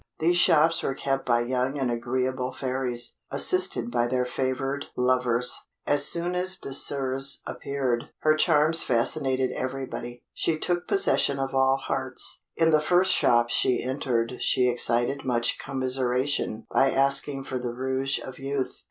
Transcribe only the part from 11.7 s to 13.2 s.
hearts. In the first